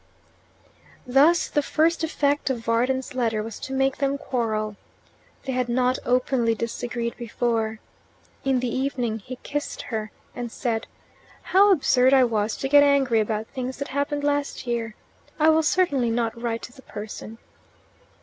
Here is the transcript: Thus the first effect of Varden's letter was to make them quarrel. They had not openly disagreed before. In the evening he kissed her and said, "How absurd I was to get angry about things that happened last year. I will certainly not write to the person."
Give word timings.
Thus 1.05 1.47
the 1.47 1.61
first 1.61 2.03
effect 2.03 2.49
of 2.49 2.57
Varden's 2.65 3.13
letter 3.13 3.43
was 3.43 3.59
to 3.59 3.71
make 3.71 3.97
them 3.97 4.17
quarrel. 4.17 4.75
They 5.45 5.51
had 5.51 5.69
not 5.69 5.99
openly 6.07 6.55
disagreed 6.55 7.15
before. 7.17 7.79
In 8.43 8.61
the 8.61 8.75
evening 8.75 9.19
he 9.19 9.35
kissed 9.43 9.83
her 9.83 10.09
and 10.35 10.51
said, 10.51 10.87
"How 11.43 11.71
absurd 11.71 12.15
I 12.15 12.23
was 12.23 12.57
to 12.57 12.67
get 12.67 12.81
angry 12.81 13.19
about 13.19 13.45
things 13.49 13.77
that 13.77 13.89
happened 13.89 14.23
last 14.23 14.65
year. 14.65 14.95
I 15.39 15.49
will 15.49 15.61
certainly 15.61 16.09
not 16.09 16.35
write 16.35 16.63
to 16.63 16.71
the 16.73 16.81
person." 16.81 17.37